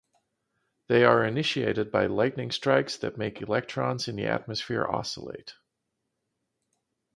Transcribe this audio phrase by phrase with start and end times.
[0.87, 5.53] They are initiated by lightning strikes that make electrons in the atmosphere oscillate.